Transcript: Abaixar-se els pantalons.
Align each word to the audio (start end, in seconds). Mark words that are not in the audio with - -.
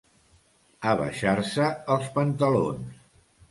Abaixar-se 0.91 1.69
els 1.99 2.11
pantalons. 2.19 3.01